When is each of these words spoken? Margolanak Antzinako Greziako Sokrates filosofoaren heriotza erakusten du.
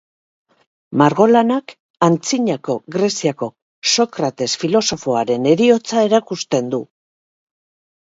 Margolanak 1.01 1.75
Antzinako 2.07 2.77
Greziako 2.97 3.51
Sokrates 3.93 4.51
filosofoaren 4.65 5.49
heriotza 5.55 6.11
erakusten 6.11 6.77
du. 6.77 6.85